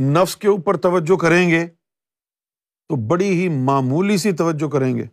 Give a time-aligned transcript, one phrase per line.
[0.00, 1.66] نفس کے اوپر توجہ کریں گے
[2.88, 5.04] تو بڑی ہی معمولی سی توجہ کریں گے۔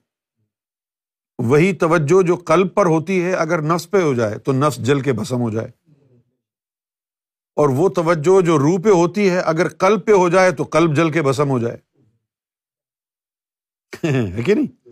[1.40, 5.02] وہی توجہ جو قلب پر ہوتی ہے، اگر نفس پہ ہو جائے تو نفس جل
[5.02, 5.68] کے بسم ہو جائے۔
[7.56, 10.96] اور وہ توجہ جو روح پہ ہوتی ہے، اگر قلب پہ ہو جائے تو قلب
[10.96, 11.78] جل کے بسم ہو جائے۔
[14.34, 14.90] ہے کہ نہیں؟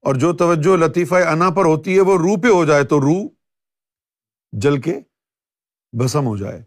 [0.00, 3.26] اور جو توجہ لطیفہ انا پر ہوتی ہے، وہ روح پہ ہو جائے تو روح
[4.52, 5.00] جل کے
[5.92, 6.62] بسم ہو جائے۔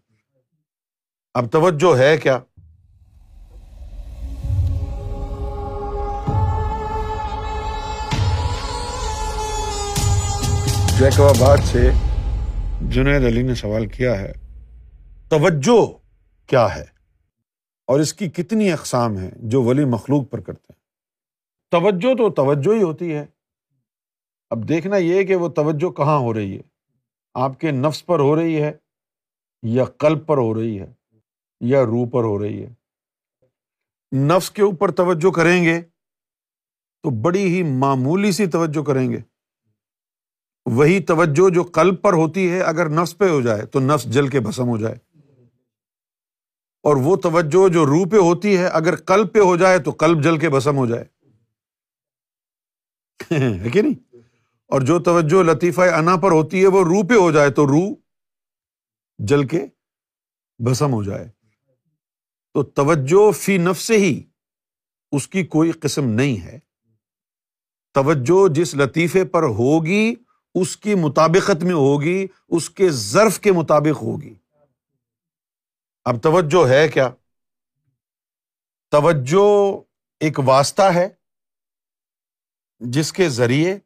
[1.34, 2.40] اب توجہ ہے کیا؟
[11.00, 11.92] جیکواباد سے
[12.82, 14.34] جنید علی نے سوال کیا ہے۔
[15.30, 15.98] توجہ
[16.50, 16.86] کیا ہے؟
[17.88, 20.80] اور اس کی کتنی اقسام ہیں جو ولی مخلوق پر کرتے ہیں؟
[21.72, 23.26] توجہ تو توجہ ہی ہوتی ہے۔
[24.50, 26.62] اب دیکھنا یہ کہ وہ توجہ کہاں ہو رہی ہے؟
[27.34, 28.72] آپ کے نفس پر ہو رہی ہے
[29.64, 30.94] یا قلب پر ہو رہی ہے
[31.60, 32.70] یا روح پر ہو رہی ہے؟
[34.18, 35.82] نفس کے اوپر توجہ کریں گے
[37.02, 39.37] تو بڑی ہی معمولی سی توجہ کریں گے۔
[40.72, 44.28] وہی توجہ جو قلب پر ہوتی ہے، اگر نفس پہ ہو جائے تو نفس جل
[44.28, 44.96] کے بسم ہو جائے۔
[46.84, 50.24] اور وہ توجہ جو روح پہ ہوتی ہے، اگر قلب پہ ہو جائے تو قلب
[50.24, 51.06] جل کے بسم ہو جائے۔
[53.64, 54.16] ہے کہ نہیں؟
[54.68, 57.94] اور جو توجہ لطیفہ انا پر ہوتی ہے، وہ روح پہ ہو جائے تو روح
[59.18, 59.66] جل کے
[60.66, 61.30] بسم ہو جائے۔
[62.54, 64.24] تو توجہ فی نف سے ہی
[65.12, 66.60] اس کی کوئی قسم نہیں ہے۔
[67.94, 70.16] توجہ جس لطیفے پر ہوگی
[70.62, 74.36] اس کی مطابقت میں ہوگی، اس کے ضرف کے مطابق ہوگی۔
[76.06, 77.10] اب توجہ ہے کیا؟
[78.92, 79.78] توجہ
[80.20, 81.08] ایک واسطہ ہے
[82.80, 83.80] جس کے ذریعے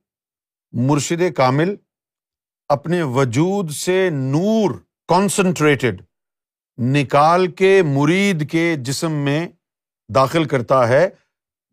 [0.72, 1.76] مرشد کامل
[2.70, 4.72] اپنے وجود سے نور
[5.08, 6.02] کانسنٹریٹڈ
[6.78, 9.48] نکال کے مرید کے جسم میں
[10.16, 11.10] داخل کرتا ہے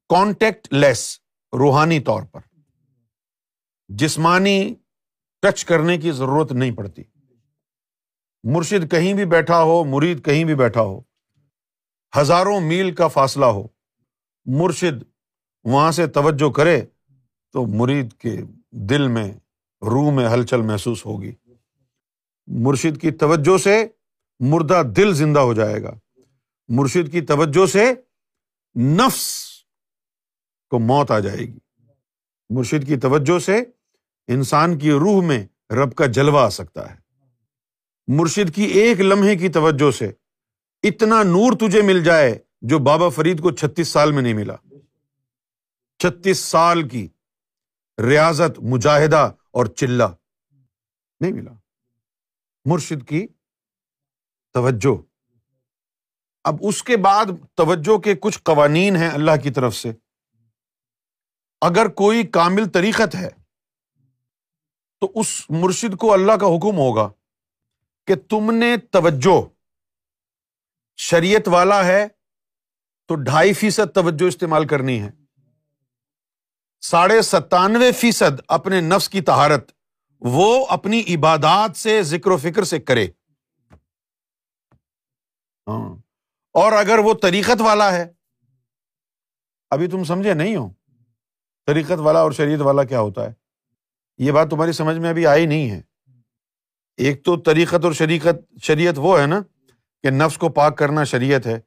[0.08, 1.20] کانٹیکٹ لیس
[1.58, 2.41] روحانی طور پر۔
[3.88, 4.75] جسمانی
[5.41, 7.03] ٹچ کرنے کی ضرورت نہیں پڑتی۔
[8.44, 11.00] مرشد کہیں بھی بیٹھا ہو، مرید کہیں بھی بیٹھا ہو،
[12.21, 13.66] ہزاروں میل کا فاصلہ ہو،
[14.47, 15.03] مرشد
[15.65, 16.81] وہاں سے توجہ کرے
[17.53, 18.37] تو مرید کے
[18.71, 19.32] دل میں،
[19.82, 21.32] روح میں ہلچل محسوس ہوگی۔
[22.47, 23.87] مرشد کی توجہ سے
[24.41, 25.94] مردہ دل زندہ ہو جائے گا۔
[26.69, 27.93] مرشد کی توجہ سے
[28.81, 29.49] نفس
[30.70, 31.59] کو موت آ جائے گی۔
[32.50, 33.62] مرشد کی توجہ سے
[34.28, 36.99] انسان کی روح میں رب کا جلوہ آ سکتا ہے۔
[38.06, 40.12] مرشد کی ایک لمحے کی توجہ سے
[40.83, 44.56] اتنا نور تجھے مل جائے جو بابا فرید کو چھتیس سال میں نہیں ملا۔
[45.99, 47.09] چھتیس سال کی
[47.99, 50.05] ریاضت، مجاہدہ اور چلہ
[51.21, 51.53] نہیں ملا۔
[52.65, 53.27] مرشد کی
[54.53, 55.03] توجہ۔
[56.44, 59.93] اب اس کے بعد توجہ کے کچھ قوانین ہیں اللہ کی طرف سے۔
[61.61, 63.28] اگر کوئی کامل طریقت ہے
[65.00, 67.10] تو اس مرشد کو اللہ کا حکم ہوگا
[68.06, 69.48] کہ تم نے توجہ،
[70.97, 72.06] شریعت والا ہے
[73.06, 75.10] تو ڈھائی فیصد توجہ استعمال کرنی ہے۔
[76.81, 79.72] ساڑھے ستانوے فیصد اپنے نفس کی تہارت
[80.20, 83.06] وہ اپنی عبادات سے، ذکر و فکر سے کرے۔
[85.69, 85.97] ہاں۔
[86.53, 88.12] اور اگر وہ طریقت والا ہے،
[89.70, 90.72] ابھی تم سمجھے نہیں ہو۔
[91.66, 93.47] طریقت والا اور شریعت والا کیا ہوتا ہے؟
[94.19, 95.83] یہ بات تمہاری سمجھ میں ابھی آئی نہیں ہے۔
[96.97, 99.43] ایک تو طریقت اور شریقت شریعت وہ ہے نا
[100.03, 101.61] کہ نفس کو پاک کرنا شریعت ہے،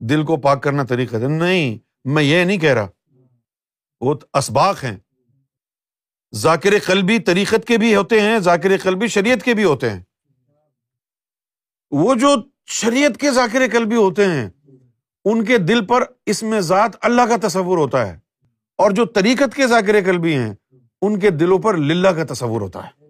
[0.00, 2.88] دل کو پاک کرنا طریقت ہے۔ نہیں، میں یہ نہیں کہہ رہا۔
[4.00, 4.96] وہ اسباق ہیں۔
[6.34, 10.02] ذاکر قلبی طریقت کے بھی ہوتے ہیں، ذاکر قلبی شریعت کے بھی ہوتے ہیں۔
[11.90, 12.28] وہ جو
[12.66, 14.50] شریعت کے ذاکر قلبی ہوتے ہیں،
[15.24, 18.18] ان کے دل پر اس میں ذات اللہ کا تصور ہوتا ہے۔
[18.76, 20.54] اور جو طریقت کے ذاکر قلبی ہیں
[21.02, 23.02] ان کے دلوں پر للہ کا تصور ہوتا ہے۔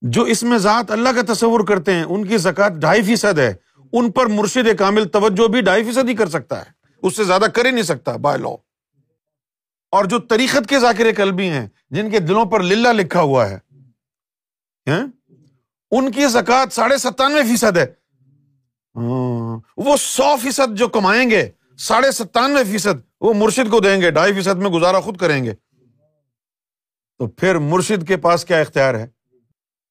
[0.00, 3.54] جو اس میں ذات اللہ کا تصور کرتے ہیں، ان کی زکات ڈھائی فیصد ہے۔
[3.92, 7.42] ان پر مرشد کامل توجہ بھی ڈھائی فیصد ہی کر سکتا ہے۔ اس سے زیادہ
[7.42, 8.56] کر ہی نہیں سکتا بائی لو
[9.90, 13.58] اور جو طریقت کے ذاکر قلبی ہیں، جن کے دلوں پر للہ لکھا ہوا ہے
[14.90, 15.06] ہاں؟
[15.90, 17.86] ان کی زکات ساڑھے ستانوے فیصد ہے۔
[18.96, 24.10] ہاں، وہ سو فیصد جو کمائیں گے، ساڑھے ستانوے فیصد وہ مرشد کو دیں گے،
[24.10, 25.54] ڈھائی فیصد میں گزارا خود کریں گے۔
[27.18, 29.06] تو پھر مرشد کے پاس کیا اختیار ہے؟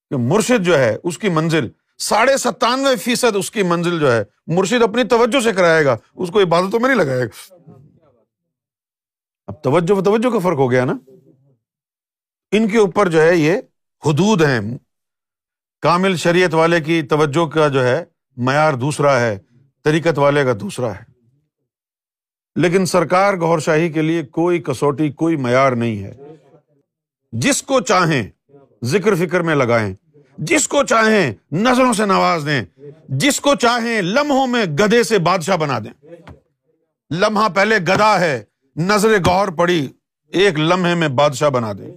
[0.09, 4.23] کہ مرشد جو ہے، اس کی منزل، ساڑھے ستانوے فیصد اس کی منزل جو ہے،
[4.47, 7.53] مرشد اپنی توجہ سے کرائے گا، اس کو عبادتوں میں نہیں لگائے گا۔
[9.47, 10.93] اب توجہ توجہ کا فرق ہو گیا نا؟
[12.51, 13.53] ان کے اوپر جو ہے، یہ
[14.05, 14.77] حدود ہیں۔
[15.81, 18.05] کامل شریعت والے کی توجہ کا جو ہے،
[18.37, 19.39] معیار دوسرا ہے،
[19.83, 21.03] طریقت والے کا دوسرا ہے۔
[22.55, 26.13] لیکن سرکار گور شاہی کے لیے کوئی کسوٹی، کوئی معیار نہیں ہے۔
[27.31, 28.29] جس کو چاہیں
[28.83, 29.95] ذکر فکر میں لگائیں،
[30.37, 32.65] جس کو چاہیں نظروں سے نواز دیں،
[33.09, 36.05] جس کو چاہیں لمحوں میں گدے سے بادشاہ بنا دیں۔
[37.17, 38.43] لمحہ پہلے گدا ہے،
[38.75, 39.87] نظر گور پڑی،
[40.27, 41.91] ایک لمحے میں بادشاہ بنا دیں۔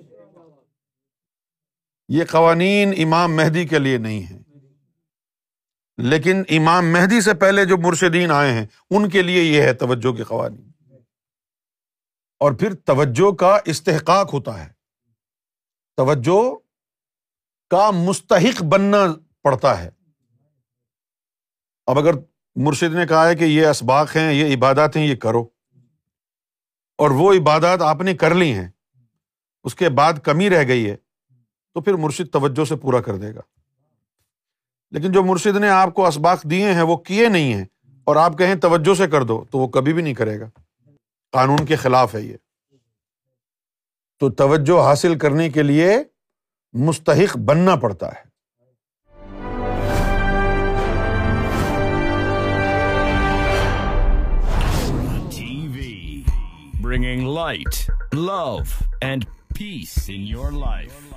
[2.09, 4.38] یہ قوانین امام مہدی کے لیے نہیں ہے
[5.97, 10.12] لیکن امام مہدی سے پہلے جو مرشدین آئے ہیں، ان کے لیے یہ ہے توجہ
[10.12, 10.71] کے قوانین۔
[12.41, 14.80] اور پھر توجہ کا استحقاق ہوتا ہے۔
[16.00, 16.55] توجہ
[17.70, 18.99] کا مستحق بننا
[19.43, 19.91] پڑتا ہے۔
[21.87, 22.11] اب اگر
[22.56, 25.47] مرشد نے کہا ہے کہ یہ اسباق ہیں، یہ عبادات ہیں، یہ کرو۔
[26.99, 28.69] اور وہ عبادات آپ نے کر لی ہیں،
[29.64, 30.97] اس کے بعد کمی رہ گئی ہے،
[31.75, 33.41] تو پھر مرشد توجہ سے پورا کر دے گا۔
[34.91, 37.64] لیکن جو مرشد نے آپ کو اسباق دیے ہیں، وہ کیے نہیں ہیں۔
[38.05, 40.50] اور آپ کہیں توجہ سے کر دو، تو وہ کبھی بھی نہیں کرے گا۔
[41.32, 42.37] قانون کے خلاف ہے یہ۔
[44.21, 45.97] تو توجہ حاصل کرنے کے لیے
[46.73, 48.31] مستحق بننا پڑتا ہے۔
[56.83, 58.59] Bringing light love
[59.01, 59.25] and
[59.59, 61.15] peace in your life